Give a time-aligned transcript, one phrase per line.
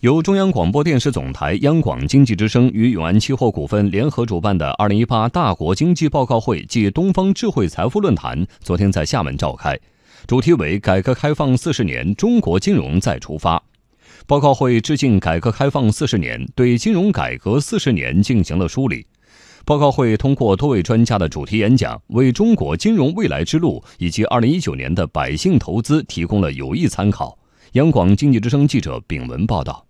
[0.00, 9.78] 由中央广播电视总台、央广经济之声与永安期货股份联合主办的二零一八大国经济报告会暨东方智慧财富论坛昨天在厦门召开，
[10.26, 13.62] 主题为“改革开放四十年，中国金融再出发”。
[14.26, 19.06] 报告会致敬改革开放四十年，对金融改革四十年进行了梳理。
[19.66, 27.36] 报告会通过多位专家的主题演讲，为中国金融未来之路以及二零一九年的百姓投资提供了有益参考。
[27.72, 29.84] 央广经济之声记者丙文报道。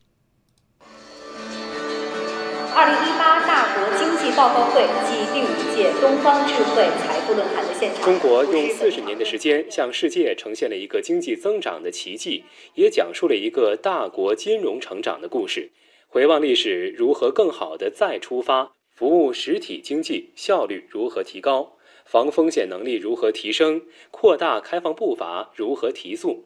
[4.37, 12.45] 报告会暨第五届东方智慧财富论坛的现场，中国用四十年的时间向世界呈现了一个经济增长的奇迹，
[12.75, 15.71] 也讲述了一个大国金融成长的故事。
[16.07, 18.73] 回望历史，如何更好的再出发？
[18.95, 21.77] 服务实体经济效率如何提高？
[22.05, 23.83] 防风险能力如何提升？
[24.11, 26.45] 扩大开放步伐如何提速？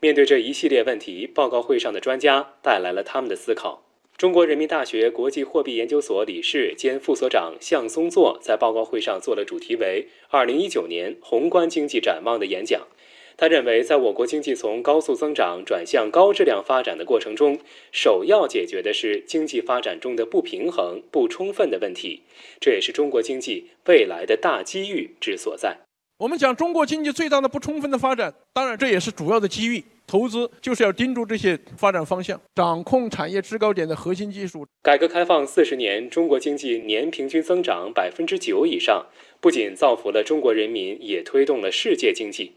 [0.00, 3.82] 面对这一系列问题，报告会上的专家带来了他们的思考。
[4.24, 12.88] 中国人民大学国际货币研究所理事兼副所长向松作在报告会上做了主题为“二零一九年宏观经济展望”的演讲。
[13.36, 17.58] 他认为，在我国经济从高速增长转向高质量发展的过程中，
[17.92, 22.22] 首要解决的是经济发展中的不平衡、不充分的问题。
[22.58, 25.83] 这也是中国经济未来的大机遇之所在。
[26.16, 29.82] 我们讲中国经济最大的不充分的发展，当然这也是主要的机遇。
[30.06, 34.64] 投资就是要盯住这些发展方向，掌控产业制高点的核心技术。
[34.80, 39.06] 改革开放四十年，中国经济年平均增长百分之九以上，
[39.40, 42.52] 不仅造福了中国人民，也推动了世界经济。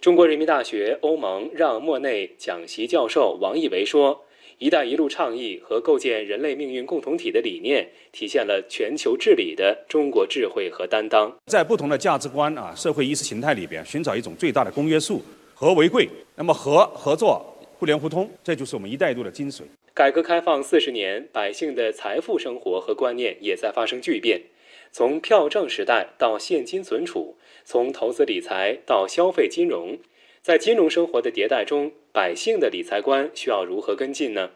[0.00, 4.23] 中国人民大学欧盟让·莫内讲席教授王毅维说
[4.58, 11.34] ：“一带一路倡议和构建人类命运共同体的理念，体现了全球治理的中国智慧和担当。
[11.46, 15.22] 在不同的价值观啊、社会意识形态里边，寻找一种最大的公约数。”
[15.56, 17.40] 和为贵，那么和合作
[17.78, 19.62] 互联互通，这就是我们“一带一路”的精髓。
[19.94, 24.42] 改革开放四十年，百姓的财富生活和观念也在发生巨变。
[24.90, 29.96] 从票证时代到现金存储，从投资理财到消费金融，
[30.44, 34.50] 在金融生活的迭代中，百姓的理财观需要如何跟进呢？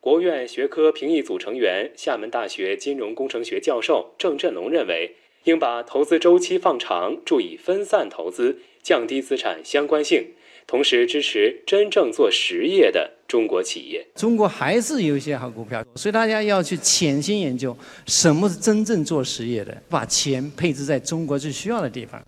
[0.00, 8.60] 国务院学科评议组成员、厦门大学金融工程学教授郑振龙认为，应把投资周期放长，注意分散投资。
[8.82, 10.28] 降低资产相关性，
[10.66, 14.06] 同时支持真正做实业的中国企业。
[14.14, 22.24] 中国还是有一些好股票，所以大家要去潜心研究什么是真正做实业的，把钱配置在中国最需要的地方。